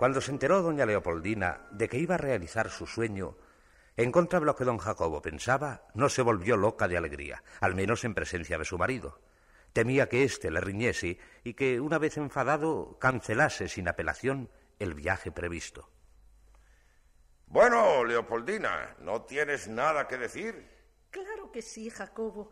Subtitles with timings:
[0.00, 3.36] Cuando se enteró doña Leopoldina de que iba a realizar su sueño,
[3.98, 7.74] en contra de lo que don Jacobo pensaba, no se volvió loca de alegría, al
[7.74, 9.20] menos en presencia de su marido.
[9.74, 14.48] Temía que éste le riñese y que, una vez enfadado, cancelase sin apelación
[14.78, 15.90] el viaje previsto.
[17.44, 20.66] Bueno, Leopoldina, ¿no tienes nada que decir?
[21.10, 22.50] Claro que sí, Jacobo.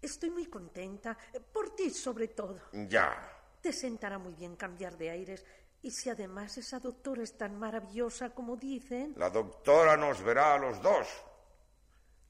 [0.00, 1.18] Estoy muy contenta,
[1.52, 2.58] por ti sobre todo.
[2.72, 3.36] Ya.
[3.60, 5.44] Te sentará muy bien cambiar de aires.
[5.86, 9.14] Y si además esa doctora es tan maravillosa como dicen.
[9.16, 11.06] La doctora nos verá a los dos.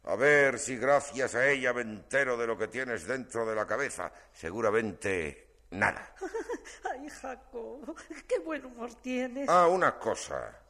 [0.04, 3.66] A ver si gracias a ella me entero de lo que tienes dentro de la
[3.66, 4.12] cabeza.
[4.30, 6.14] Seguramente nada.
[6.92, 7.94] Ay, Jacobo,
[8.28, 9.48] qué buen humor tienes.
[9.48, 10.60] Ah, una cosa.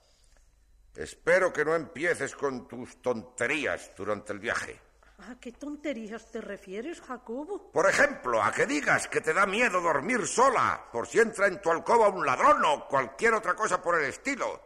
[0.95, 4.79] Espero que no empieces con tus tonterías durante el viaje.
[5.19, 7.73] ¿A qué tonterías te refieres, Jacobo?
[7.73, 11.61] Por ejemplo, a que digas que te da miedo dormir sola por si entra en
[11.63, 14.61] tu alcoba un ladrón o cualquier otra cosa por el estilo.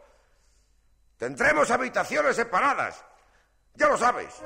[1.17, 3.05] Tendremos habitaciones separadas.
[3.75, 4.41] Ya lo sabes.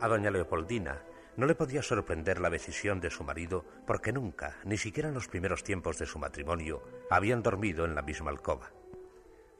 [0.00, 1.02] A doña Leopoldina
[1.36, 5.28] no le podía sorprender la decisión de su marido porque nunca, ni siquiera en los
[5.28, 8.70] primeros tiempos de su matrimonio, habían dormido en la misma alcoba.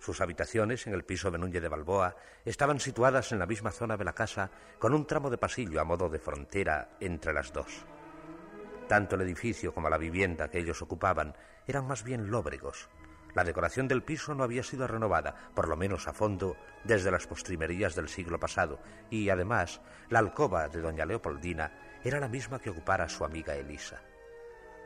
[0.04, 4.04] Sus habitaciones en el piso de de Balboa estaban situadas en la misma zona de
[4.04, 7.86] la casa con un tramo de pasillo a modo de frontera entre las dos.
[8.86, 11.34] Tanto el edificio como la vivienda que ellos ocupaban
[11.66, 12.90] eran más bien lóbregos.
[13.32, 17.26] La decoración del piso no había sido renovada, por lo menos a fondo, desde las
[17.26, 21.72] postrimerías del siglo pasado, y además la alcoba de doña Leopoldina
[22.04, 24.02] era la misma que ocupara su amiga Elisa.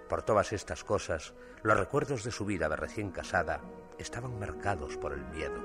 [0.08, 3.60] Por todas estas cosas, los recuerdos de su vida de recién casada
[3.98, 5.60] estaban marcados por el miedo.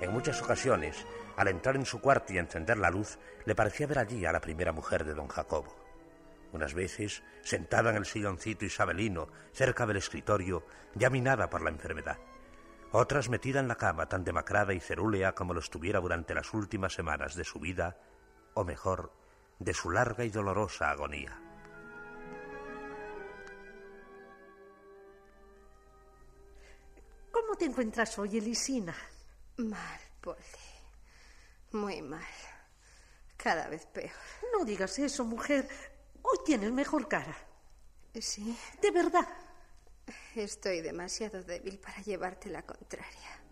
[0.00, 1.04] En muchas ocasiones,
[1.36, 4.40] al entrar en su cuarto y encender la luz, le parecía ver allí a la
[4.40, 5.74] primera mujer de don Jacobo.
[6.52, 12.18] Unas veces, sentada en el silloncito isabelino, cerca del escritorio, ya minada por la enfermedad.
[12.92, 16.94] Otras metida en la cama, tan demacrada y cerúlea como lo estuviera durante las últimas
[16.94, 17.98] semanas de su vida,
[18.54, 19.12] o mejor,
[19.58, 21.49] de su larga y dolorosa agonía.
[27.60, 28.96] Te encuentras hoy, Elisina?
[29.58, 30.38] Mal, Polly.
[31.72, 32.24] Muy mal.
[33.36, 34.10] Cada vez peor.
[34.56, 35.68] No digas eso, mujer.
[36.22, 37.36] Hoy tienes mejor cara.
[38.18, 38.56] Sí.
[38.80, 39.28] De verdad.
[40.34, 43.42] Estoy demasiado débil para llevarte la contraria.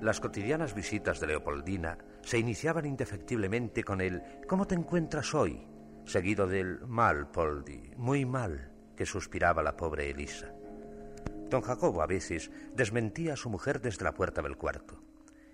[0.00, 5.68] Las cotidianas visitas de Leopoldina se iniciaban indefectiblemente con el ¿Cómo te encuentras hoy?
[6.06, 10.52] seguido del mal, Poldi, muy mal, que suspiraba la pobre Elisa.
[11.48, 15.00] Don Jacobo a veces desmentía a su mujer desde la puerta del cuarto.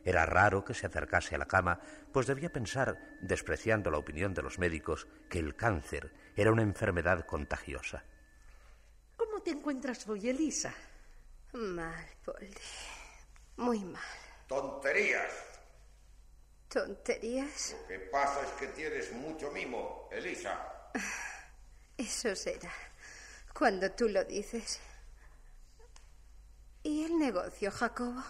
[0.05, 1.81] Era raro que se acercase a la cama,
[2.13, 7.25] pues debía pensar, despreciando la opinión de los médicos, que el cáncer era una enfermedad
[7.27, 8.05] contagiosa.
[9.17, 10.75] ¿Cómo te encuentras hoy, Elisa?
[11.53, 12.55] Mal, Poldi.
[13.59, 14.03] Muy mal.
[14.49, 15.31] Tonterías.
[16.69, 17.77] ¿Tonterías?
[17.83, 20.91] Lo que pasa es que tienes mucho mimo, Elisa.
[21.97, 22.73] Eso será.
[23.57, 24.81] Cuando tú lo dices.
[26.83, 28.23] ¿Y el negocio, Jacobo?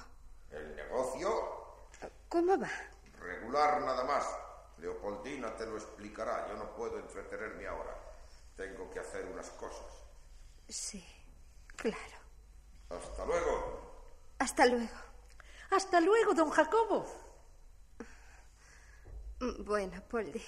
[0.51, 1.89] ¿El negocio?
[2.29, 2.71] ¿Cómo va?
[3.19, 4.27] Regular nada más.
[4.79, 6.49] Leopoldina te lo explicará.
[6.49, 7.97] Yo no puedo entretenerme ahora.
[8.57, 9.87] Tengo que hacer unas cosas.
[10.69, 11.05] Sí,
[11.77, 12.19] claro.
[12.91, 14.35] Hasta luego.
[14.39, 14.97] Hasta luego.
[15.71, 17.07] Hasta luego, don Jacobo.
[19.61, 20.45] Bueno, Polly,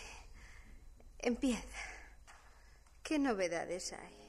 [1.18, 1.78] empieza.
[3.02, 4.23] ¿Qué novedades hay?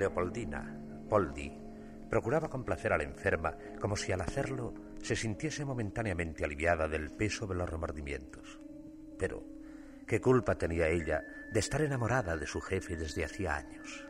[0.00, 0.64] Leopoldina,
[1.10, 1.52] Poldi,
[2.08, 4.72] procuraba complacer a la enferma como si al hacerlo
[5.02, 8.58] se sintiese momentáneamente aliviada del peso de los remordimientos.
[9.18, 9.44] Pero,
[10.06, 11.22] ¿qué culpa tenía ella
[11.52, 14.06] de estar enamorada de su jefe desde hacía años?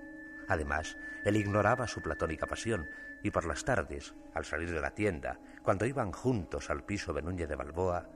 [0.47, 2.87] Además, él ignoraba su platónica pasión
[3.25, 7.23] y por las tardes, al salir de la tienda, cuando iban juntos al piso de
[7.23, 8.09] Núñez de Balboa,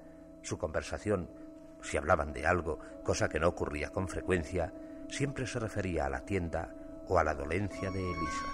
[0.42, 1.28] su conversación,
[1.82, 4.72] si hablaban de algo, cosa que no ocurría con frecuencia,
[5.08, 6.72] siempre se refería a la tienda
[7.08, 8.46] o a la dolencia de Elisa.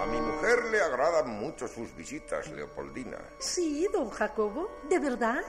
[0.00, 3.18] A mi mujer le agradan mucho sus visitas, Leopoldina.
[3.38, 5.40] Sí, don Jacobo, ¿de verdad?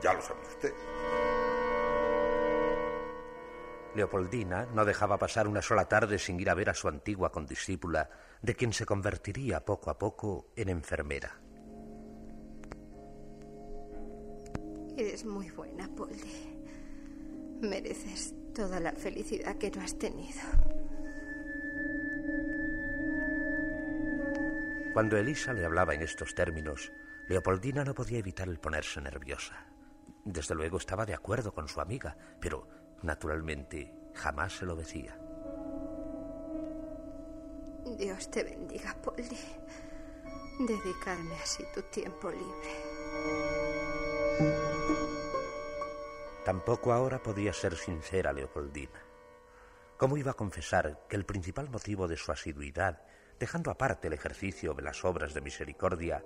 [0.00, 0.72] Ya lo sabe usted.
[3.94, 8.08] Leopoldina no dejaba pasar una sola tarde sin ir a ver a su antigua condiscípula,
[8.40, 11.38] de quien se convertiría poco a poco en enfermera.
[14.96, 16.58] Eres muy buena, Polly.
[17.60, 20.40] Mereces toda la felicidad que no has tenido.
[24.92, 26.92] Cuando Elisa le hablaba en estos términos,
[27.26, 29.66] Leopoldina no podía evitar el ponerse nerviosa.
[30.24, 32.68] Desde luego estaba de acuerdo con su amiga, pero
[33.02, 35.18] naturalmente jamás se lo decía.
[37.98, 39.38] Dios te bendiga, Polly.
[40.60, 42.92] Dedicarme así tu tiempo libre.
[46.44, 49.02] Tampoco ahora podía ser sincera Leopoldina.
[49.96, 53.02] ¿Cómo iba a confesar que el principal motivo de su asiduidad,
[53.42, 56.24] dejando aparte el ejercicio de las obras de misericordia,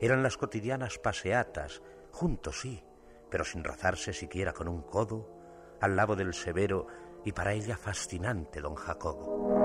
[0.00, 1.82] eran las cotidianas paseatas,
[2.12, 2.84] juntos sí,
[3.28, 5.28] pero sin rozarse siquiera con un codo,
[5.80, 6.86] al lado del severo
[7.24, 9.58] y para ella fascinante don Jacobo?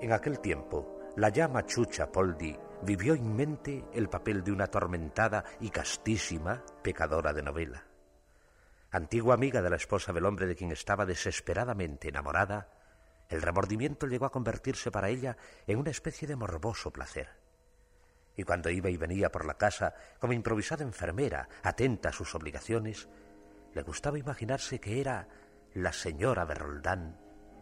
[0.00, 5.44] En aquel tiempo, la llama Chucha Poldi vivió en mente el papel de una atormentada
[5.58, 7.89] y castísima pecadora de novela.
[8.92, 12.68] Antigua amiga de la esposa del hombre de quien estaba desesperadamente enamorada,
[13.28, 15.36] el remordimiento llegó a convertirse para ella
[15.68, 17.28] en una especie de morboso placer.
[18.36, 23.08] Y cuando iba y venía por la casa como improvisada enfermera, atenta a sus obligaciones,
[23.74, 25.28] le gustaba imaginarse que era
[25.74, 27.16] la señora de Roldán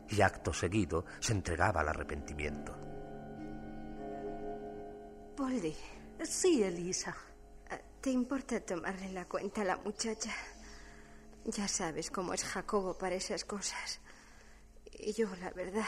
[0.08, 2.74] y acto seguido se entregaba al arrepentimiento.
[5.36, 5.76] Polly.
[6.22, 7.14] Sí, Elisa.
[7.70, 10.34] Ah, ¿Te importa tomarle la cuenta a la muchacha?
[11.48, 14.00] Ya sabes cómo es Jacobo para esas cosas.
[14.92, 15.86] Y yo, la verdad,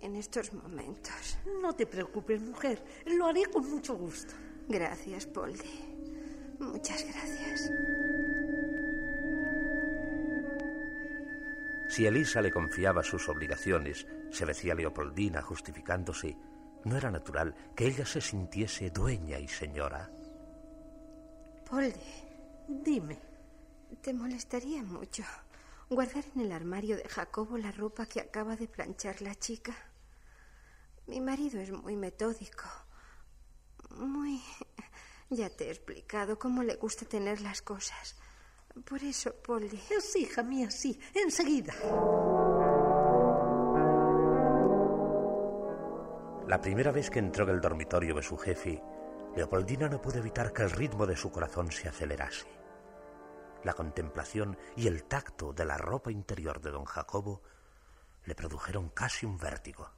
[0.00, 1.38] en estos momentos.
[1.62, 2.82] No te preocupes, mujer.
[3.06, 4.34] Lo haré con mucho gusto.
[4.68, 6.56] Gracias, Polly.
[6.58, 7.70] Muchas gracias.
[11.88, 16.36] Si Elisa le confiaba sus obligaciones, se decía Leopoldina justificándose,
[16.84, 20.10] ¿No era natural que ella se sintiese dueña y señora?
[21.68, 21.92] Polly.
[22.68, 23.27] Dime.
[23.96, 25.24] ¿Te molestaría mucho
[25.88, 29.74] guardar en el armario de Jacobo la ropa que acaba de planchar la chica?
[31.06, 32.64] Mi marido es muy metódico.
[33.90, 34.42] Muy...
[35.30, 38.16] Ya te he explicado cómo le gusta tener las cosas.
[38.84, 39.78] Por eso, Polly.
[40.00, 40.98] Sí, hija mía, sí.
[41.14, 41.74] Enseguida.
[46.46, 48.82] La primera vez que entró en el dormitorio de su jefe,
[49.36, 52.57] Leopoldina no pudo evitar que el ritmo de su corazón se acelerase.
[53.64, 57.42] La contemplación y el tacto de la ropa interior de don Jacobo
[58.24, 59.90] le produjeron casi un vértigo.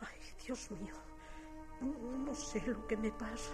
[0.00, 0.94] Ay, Dios mío,
[1.80, 3.52] no sé lo que me pasa.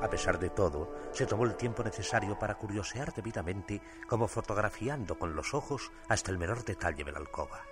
[0.00, 5.34] A pesar de todo, se tomó el tiempo necesario para curiosear debidamente, como fotografiando con
[5.34, 7.62] los ojos hasta el menor detalle de la alcoba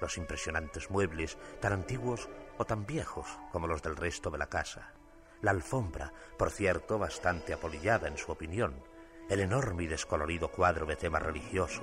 [0.00, 4.92] los impresionantes muebles, tan antiguos o tan viejos como los del resto de la casa,
[5.40, 8.82] la alfombra, por cierto, bastante apolillada en su opinión,
[9.28, 11.82] el enorme y descolorido cuadro de tema religioso,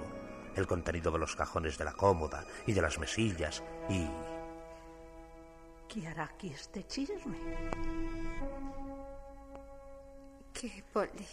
[0.56, 4.08] el contenido de los cajones de la cómoda y de las mesillas y...
[5.88, 7.38] ¿Qué hará aquí este chisme?
[10.54, 11.28] ¿Qué, Polly?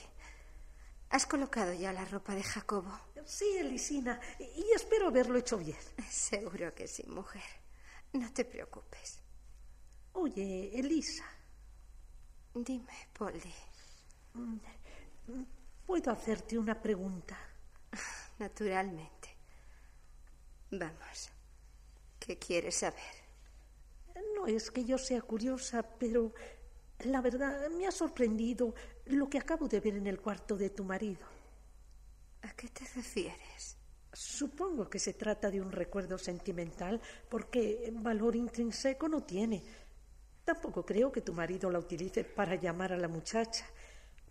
[1.11, 2.91] ¿Has colocado ya la ropa de Jacobo?
[3.25, 5.79] Sí, Elisina, y espero haberlo hecho bien.
[6.11, 7.43] Seguro que sí, mujer.
[8.13, 9.21] No te preocupes.
[10.13, 11.25] Oye, Elisa.
[12.55, 13.55] Dime, Polly.
[14.35, 14.59] Mm,
[15.87, 17.37] ¿Puedo hacerte una pregunta?
[18.39, 19.29] Naturalmente.
[20.71, 21.31] Vamos.
[22.19, 23.23] ¿Qué quieres saber?
[24.35, 26.33] No es que yo sea curiosa, pero
[27.01, 28.75] la verdad me ha sorprendido
[29.07, 31.27] lo que acabo de ver en el cuarto de tu marido.
[32.43, 33.77] ¿A qué te refieres?
[34.13, 39.63] Supongo que se trata de un recuerdo sentimental porque valor intrínseco no tiene.
[40.45, 43.65] Tampoco creo que tu marido la utilice para llamar a la muchacha.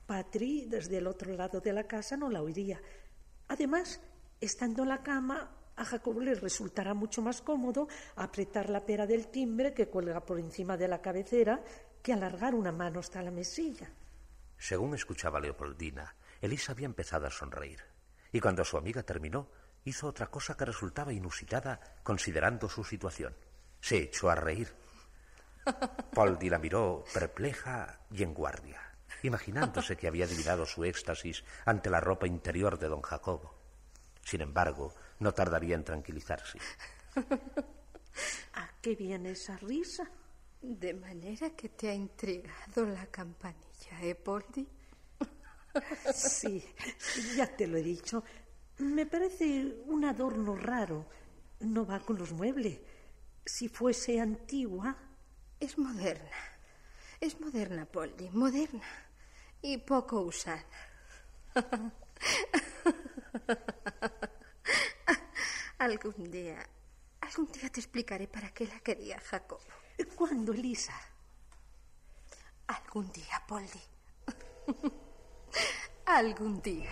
[0.05, 2.81] Patri, desde el otro lado de la casa, no la oiría.
[3.47, 4.01] Además,
[4.39, 9.27] estando en la cama, a Jacobo le resultará mucho más cómodo apretar la pera del
[9.27, 11.63] timbre que cuelga por encima de la cabecera
[12.01, 13.89] que alargar una mano hasta la mesilla.
[14.57, 17.79] Según escuchaba Leopoldina, Elisa había empezado a sonreír,
[18.31, 19.49] y cuando su amiga terminó,
[19.85, 23.35] hizo otra cosa que resultaba inusitada considerando su situación.
[23.79, 24.73] Se echó a reír.
[26.13, 28.79] Poldi la miró perpleja y en guardia,
[29.23, 33.55] imaginándose que había adivinado su éxtasis ante la ropa interior de don Jacobo.
[34.23, 36.59] Sin embargo, no tardaría en tranquilizarse.
[38.53, 40.09] ¿A qué viene esa risa?
[40.61, 44.67] De manera que te ha intrigado la campanilla, ¿eh, Poldi?
[46.13, 46.61] Sí,
[47.35, 48.23] ya te lo he dicho.
[48.79, 51.05] Me parece un adorno raro.
[51.61, 52.79] No va con los muebles.
[53.45, 54.97] Si fuese antigua.
[55.59, 56.29] Es moderna.
[57.21, 58.81] Es moderna, Polly, moderna.
[59.61, 60.65] Y poco usada.
[65.77, 66.67] algún día.
[67.21, 69.59] Algún día te explicaré para qué la quería Jacob.
[70.15, 70.99] ¿Cuándo, Elisa?
[72.65, 73.81] Algún día, Poldi.
[76.05, 76.89] Algún día.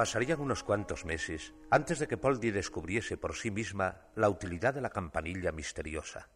[0.00, 4.80] Pasarían unos cuantos meses antes de que Poldi descubriese por sí misma la utilidad de
[4.80, 6.30] la campanilla misteriosa.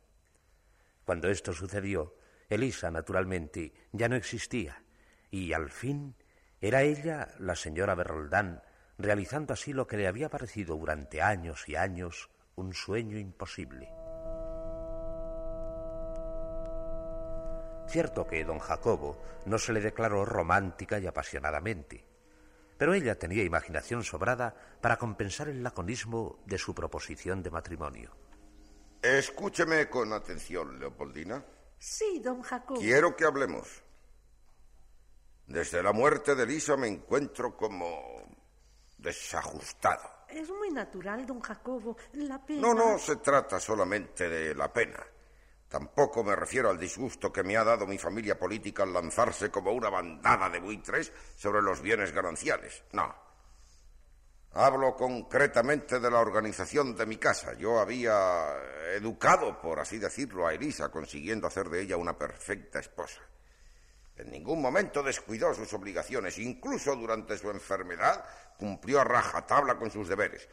[1.06, 2.14] Cuando esto sucedió,
[2.50, 4.85] Elisa, naturalmente, ya no existía,
[5.30, 6.14] y al fin
[6.61, 8.62] era ella, la señora Berroldán,
[8.99, 13.88] realizando así lo que le había parecido durante años y años un sueño imposible.
[17.88, 22.12] Cierto que don Jacobo no se le declaró romántica y apasionadamente,
[22.76, 28.16] pero ella tenía imaginación sobrada para compensar el laconismo de su proposición de matrimonio.
[29.02, 31.45] Escúcheme con atención, Leopoldina.
[31.78, 32.81] Sí, don Jacobo.
[32.81, 33.83] Quiero que hablemos.
[35.47, 38.23] Desde la muerte de Lisa me encuentro como
[38.97, 40.25] desajustado.
[40.28, 41.97] Es muy natural, don Jacobo.
[42.14, 42.62] La pena.
[42.62, 45.04] No, no se trata solamente de la pena.
[45.75, 49.73] Tampoco me refiero al disgusto que me ha dado mi familia política al lanzarse como
[49.73, 52.85] una bandada de buitres sobre los bienes gananciales.
[52.93, 53.12] No.
[54.52, 57.54] Hablo concretamente de la organización de mi casa.
[57.54, 58.54] Yo había
[58.95, 63.23] educado, por así decirlo, a Elisa, consiguiendo hacer de ella una perfecta esposa.
[64.14, 68.25] En ningún momento descuidó sus obligaciones, incluso durante su enfermedad
[68.57, 70.49] cumplió a rajatabla con sus deberes,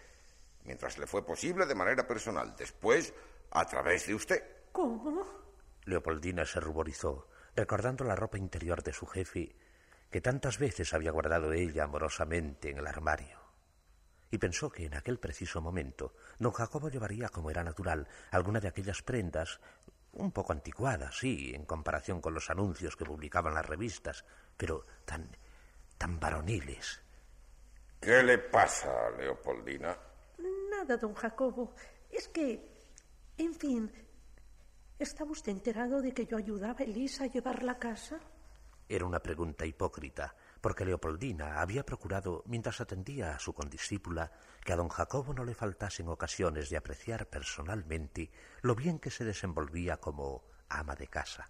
[0.63, 3.13] mientras le fue posible de manera personal, después
[3.51, 4.60] a través de usted.
[4.71, 5.25] ¿Cómo?
[5.85, 9.55] Leopoldina se ruborizó, recordando la ropa interior de su jefe,
[10.09, 13.39] que tantas veces había guardado ella amorosamente en el armario.
[14.29, 18.69] Y pensó que en aquel preciso momento don Jacobo llevaría, como era natural, alguna de
[18.69, 19.59] aquellas prendas,
[20.13, 24.25] un poco anticuadas, sí, en comparación con los anuncios que publicaban las revistas,
[24.57, 25.29] pero tan.
[25.97, 27.01] tan varoniles.
[27.99, 29.97] ¿Qué le pasa, Leopoldina?
[30.69, 31.75] Nada, don Jacobo.
[32.09, 32.69] Es que.
[33.37, 33.91] En fin,
[35.01, 38.19] ¿Estaba usted enterado de que yo ayudaba a Elisa a llevar la casa?
[38.87, 44.31] Era una pregunta hipócrita, porque Leopoldina había procurado, mientras atendía a su condiscípula,
[44.63, 48.29] que a don Jacobo no le faltasen ocasiones de apreciar personalmente
[48.61, 51.49] lo bien que se desenvolvía como ama de casa.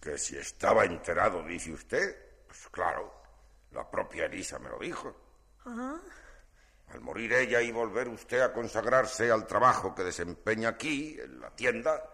[0.00, 2.16] ¿Que si estaba enterado, dice usted?
[2.46, 3.12] Pues claro,
[3.72, 5.14] la propia Elisa me lo dijo.
[5.66, 6.00] Ah.
[6.88, 11.54] Al morir ella y volver usted a consagrarse al trabajo que desempeña aquí, en la
[11.54, 12.09] tienda,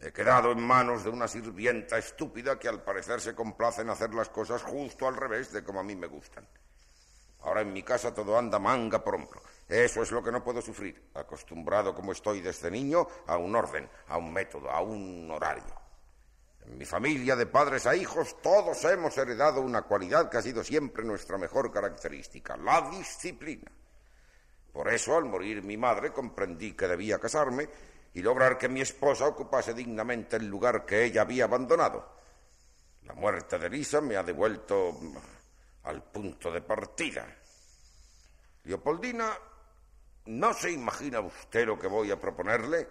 [0.00, 4.14] He quedado en manos de una sirvienta estúpida que al parecer se complace en hacer
[4.14, 6.46] las cosas justo al revés de como a mí me gustan.
[7.40, 9.42] Ahora en mi casa todo anda manga por hombro.
[9.68, 13.88] Eso es lo que no puedo sufrir, acostumbrado como estoy desde niño a un orden,
[14.08, 15.74] a un método, a un horario.
[16.64, 20.62] En mi familia, de padres a hijos, todos hemos heredado una cualidad que ha sido
[20.62, 23.70] siempre nuestra mejor característica, la disciplina.
[24.72, 27.68] Por eso, al morir mi madre, comprendí que debía casarme
[28.14, 32.16] y lograr que mi esposa ocupase dignamente el lugar que ella había abandonado.
[33.04, 35.16] La muerte de Lisa me ha devuelto mm,
[35.84, 37.26] al punto de partida.
[38.64, 39.32] Leopoldina,
[40.26, 42.88] ¿no se imagina usted lo que voy a proponerle?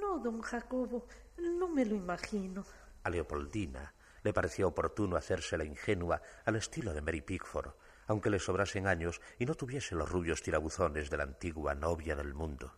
[0.00, 1.06] No, don Jacobo,
[1.38, 2.64] no me lo imagino.
[3.02, 7.72] A Leopoldina le pareció oportuno hacerse la ingenua al estilo de Mary Pickford,
[8.06, 12.34] aunque le sobrasen años y no tuviese los rubios tirabuzones de la antigua novia del
[12.34, 12.74] mundo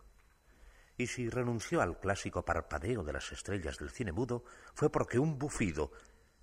[0.97, 5.37] y si renunció al clásico parpadeo de las estrellas del cine mudo fue porque un
[5.37, 5.91] bufido,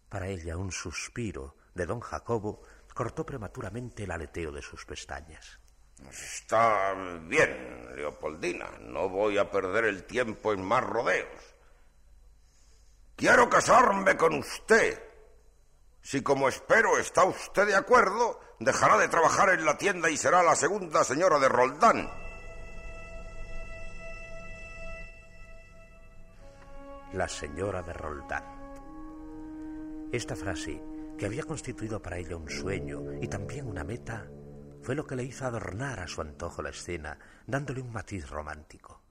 [0.09, 2.63] para ella un suspiro, de don Jacobo
[2.95, 5.59] cortó prematuramente el aleteo de sus pestañas.
[6.11, 8.71] Está bien, Leopoldina.
[8.81, 11.55] No voy a perder el tiempo en más rodeos.
[13.17, 15.03] Quiero casarme con usted.
[16.03, 20.43] Si como espero está usted de acuerdo, dejará de trabajar en la tienda y será
[20.43, 22.20] la segunda señora de Roldán.
[27.13, 28.45] La señora de Roldán.
[30.13, 30.83] Esta frase,
[31.19, 34.29] que había constituido para ella un sueño y también una meta,
[34.83, 39.03] fue lo que le hizo adornar a su antojo la escena, dándole un matiz romántico.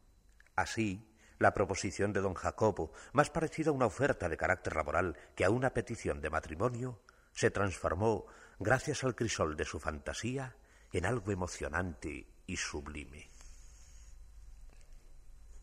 [0.56, 5.46] Así, la proposición de don Jacobo, más parecida a una oferta de carácter laboral que
[5.46, 7.02] a una petición de matrimonio,
[7.34, 8.26] se transformó,
[8.60, 10.56] gracias al crisol de su fantasía,
[10.92, 13.30] en algo emocionante y sublime.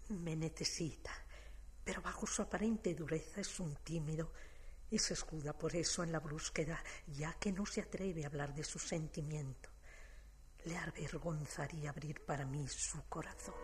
[0.09, 1.25] Me necesita,
[1.87, 4.33] pero bajo su aparente dureza es un tímido
[4.90, 8.52] y se escuda por eso en la brusquedad, ya que no se atreve a hablar
[8.52, 9.71] de su sentimiento.
[10.64, 13.55] Le avergonzaría abrir para mí su corazón.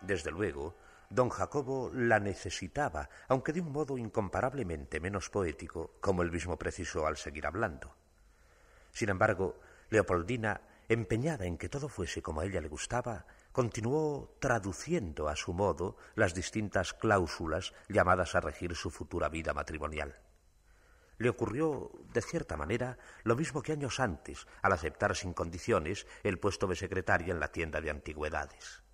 [0.00, 0.76] Desde luego,
[1.10, 7.04] don Jacobo la necesitaba, aunque de un modo incomparablemente menos poético, como él mismo precisó
[7.04, 7.96] al seguir hablando.
[8.92, 9.58] Sin embargo,
[9.90, 15.52] Leopoldina, empeñada en que todo fuese como a ella le gustaba, continuó traduciendo a su
[15.52, 20.20] modo las distintas cláusulas llamadas a regir su futura vida matrimonial.
[21.18, 26.38] Le ocurrió, de cierta manera, lo mismo que años antes, al aceptar sin condiciones el
[26.38, 28.84] puesto de secretaria en la tienda de antigüedades.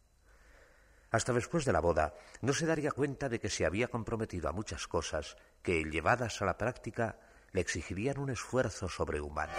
[1.11, 4.52] Hasta después de la boda no se daría cuenta de que se había comprometido a
[4.52, 7.18] muchas cosas que, llevadas a la práctica,
[7.52, 9.52] le exigirían un esfuerzo sobrehumano.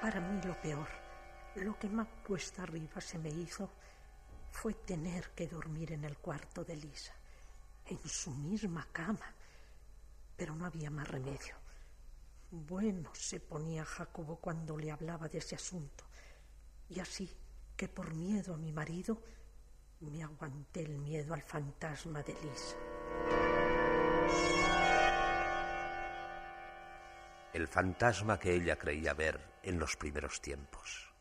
[0.00, 0.88] Para mí lo peor,
[1.62, 3.70] lo que más cuesta arriba se me hizo,
[4.50, 7.14] fue tener que dormir en el cuarto de Lisa,
[7.86, 9.34] en su misma cama.
[10.36, 11.56] Pero no había más remedio.
[12.50, 16.04] Bueno se ponía Jacobo cuando le hablaba de ese asunto.
[16.88, 17.30] Y así
[17.76, 19.22] que por miedo a mi marido
[20.00, 22.76] me aguanté el miedo al fantasma de Lisa.
[27.52, 31.15] El fantasma que ella creía ver en los primeros tiempos.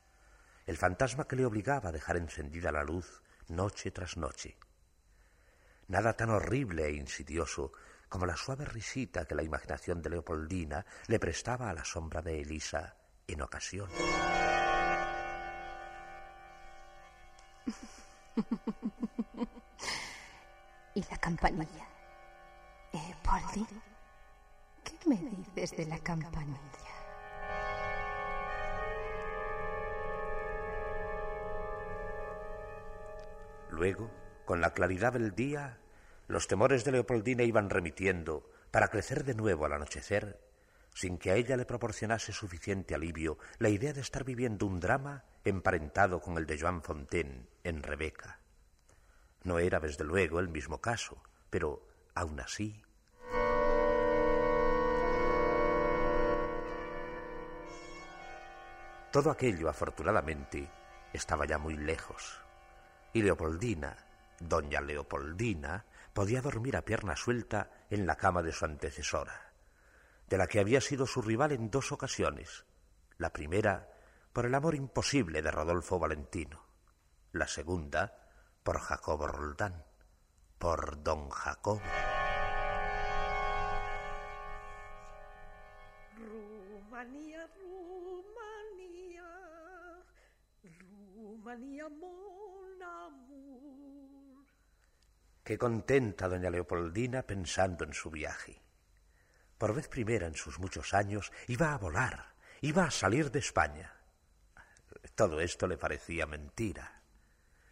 [0.65, 4.57] El fantasma que le obligaba a dejar encendida la luz noche tras noche.
[5.87, 7.71] Nada tan horrible e insidioso
[8.09, 12.41] como la suave risita que la imaginación de Leopoldina le prestaba a la sombra de
[12.41, 13.89] Elisa en ocasión.
[20.95, 21.87] ¿Y la campanilla?
[22.93, 23.15] ¿Eh?
[24.83, 26.84] ¿Qué me dices de la campanilla?
[33.75, 34.09] Luego,
[34.45, 35.79] con la claridad del día,
[36.27, 40.39] los temores de Leopoldina iban remitiendo para crecer de nuevo al anochecer,
[40.93, 45.25] sin que a ella le proporcionase suficiente alivio la idea de estar viviendo un drama
[45.43, 48.39] emparentado con el de Joan Fontaine en Rebeca.
[49.43, 52.81] No era, desde luego, el mismo caso, pero aún así.
[59.11, 60.71] Todo aquello, afortunadamente,
[61.11, 62.44] estaba ya muy lejos,
[63.15, 63.95] y Leopoldina,
[64.41, 69.53] doña Leopoldina, podía dormir a pierna suelta en la cama de su antecesora,
[70.27, 72.65] de la que había sido su rival en dos ocasiones.
[73.17, 73.89] La primera
[74.33, 76.65] por el amor imposible de Rodolfo Valentino,
[77.31, 78.17] la segunda
[78.63, 79.85] por Jacobo Roldán,
[80.57, 81.79] por don Jacobo.
[86.17, 89.23] Rumanía, Rumanía,
[91.15, 92.24] Rumanía, mon amour.
[95.43, 98.61] Qué contenta doña Leopoldina pensando en su viaje.
[99.57, 103.93] Por vez primera en sus muchos años iba a volar, iba a salir de España.
[105.13, 107.01] Todo esto le parecía mentira.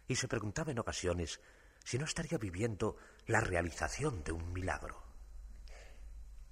[0.06, 1.40] Y se preguntaba en ocasiones
[1.84, 5.02] si no estaría viviendo la realización de un milagro.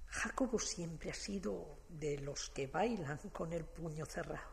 [0.07, 4.52] Jacobo siempre ha sido de los que bailan con el puño cerrado.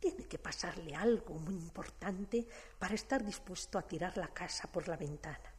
[0.00, 2.46] Tiene que pasarle algo muy importante
[2.78, 5.52] para estar dispuesto a tirar la casa por la ventana.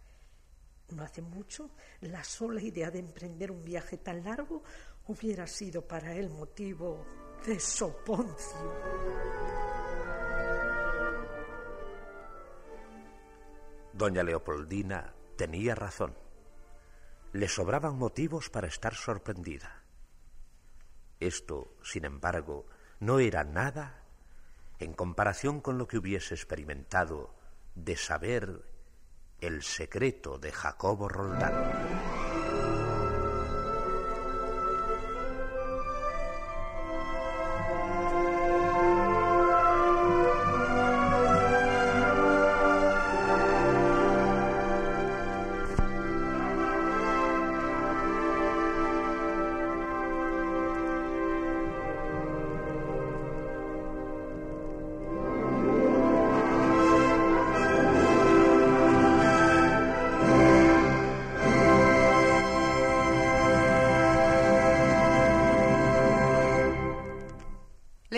[0.91, 1.71] No hace mucho,
[2.02, 4.63] la sola idea de emprender un viaje tan largo
[5.08, 7.06] hubiera sido para él motivo
[7.45, 8.58] de soponcio.
[13.93, 16.17] Doña Leopoldina tenía razón.
[17.34, 19.84] Le sobraban motivos para estar sorprendida.
[21.19, 22.65] Esto, sin embargo,
[22.99, 23.98] no era nada
[24.79, 27.35] en comparación con lo que hubiese experimentado
[27.75, 28.63] de saber
[29.41, 32.08] el secreto de Jacobo Roldán.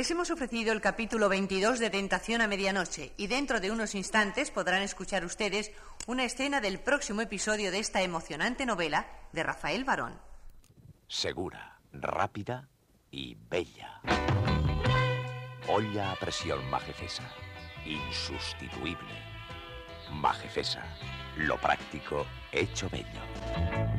[0.01, 4.49] Les hemos ofrecido el capítulo 22 de Tentación a Medianoche y dentro de unos instantes
[4.49, 5.71] podrán escuchar ustedes
[6.07, 10.19] una escena del próximo episodio de esta emocionante novela de Rafael Barón.
[11.07, 12.67] Segura, rápida
[13.11, 14.01] y bella.
[15.67, 17.31] Olla a presión Majefesa.
[17.85, 19.13] Insustituible.
[20.13, 20.83] Majefesa.
[21.37, 23.90] Lo práctico hecho bello.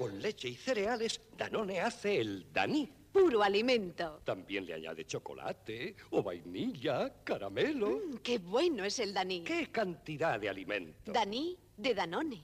[0.00, 2.90] Con leche y cereales, Danone hace el Daní.
[3.12, 4.22] puro alimento.
[4.24, 7.90] También le añade chocolate o vainilla, caramelo.
[7.90, 9.42] Mm, ¡Qué bueno es el Daní!
[9.44, 11.12] ¿Qué cantidad de alimento?
[11.12, 12.42] Daní de Danone.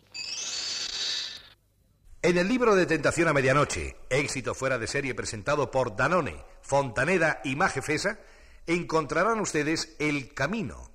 [2.20, 7.40] En el libro de Tentación a Medianoche, éxito fuera de serie presentado por Danone, Fontaneda
[7.42, 8.18] y Majefesa,
[8.66, 10.90] encontrarán ustedes el camino.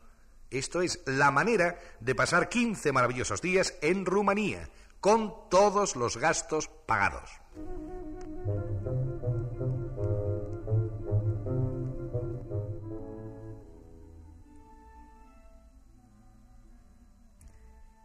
[0.51, 4.69] Esto es la manera de pasar 15 maravillosos días en Rumanía,
[5.01, 7.31] con todos los gastos pagados.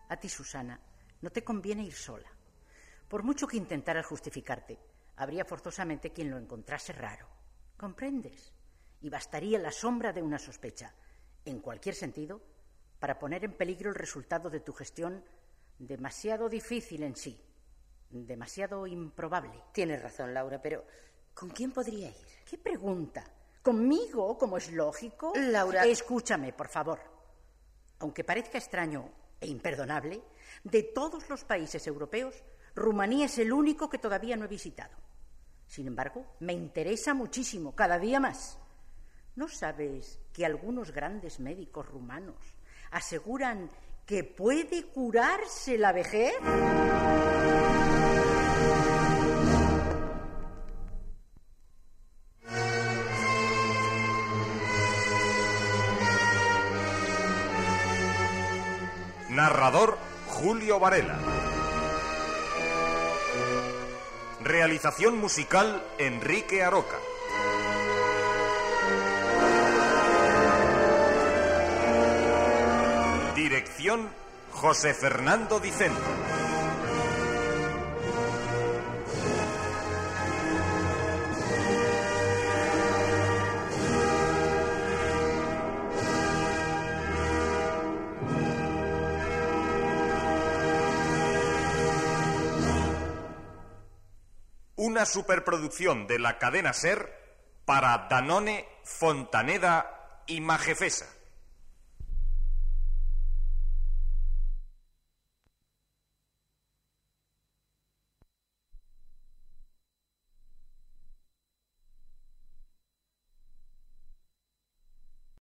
[0.09, 0.81] A ti, Susana,
[1.21, 2.29] no te conviene ir sola.
[3.09, 4.79] Por mucho que intentaras justificarte,
[5.17, 7.29] habría forzosamente quien lo encontrase raro.
[7.77, 8.55] ¿Comprendes?
[9.03, 10.95] Y bastaría la sombra de una sospecha,
[11.45, 12.41] en cualquier sentido,
[12.99, 15.23] para poner en peligro el resultado de tu gestión
[15.79, 17.41] demasiado difícil en sí,
[18.11, 19.65] demasiado improbable.
[19.73, 20.85] Tienes razón, Laura, pero
[21.35, 22.27] ¿con quién podría ir?
[22.49, 23.25] ¿Qué pregunta?
[23.63, 25.33] ¿Conmigo, como es lógico?
[25.35, 25.85] Laura.
[25.85, 27.01] Escúchame, por favor.
[27.99, 29.11] Aunque parezca extraño
[29.41, 30.23] e imperdonable,
[30.63, 34.95] de todos los países europeos, Rumanía es el único que todavía no he visitado.
[35.67, 38.59] Sin embargo, me interesa muchísimo, cada día más.
[39.35, 42.37] ¿No sabes que algunos grandes médicos rumanos
[42.91, 43.71] aseguran
[44.07, 46.33] que puede curarse la vejez?
[59.29, 61.19] Narrador Julio Varela.
[64.43, 66.97] Realización musical Enrique Aroca.
[74.53, 76.01] José Fernando Dicento.
[94.77, 97.13] Una superproducción de la cadena Ser
[97.65, 101.16] para Danone, Fontaneda y Majefesa.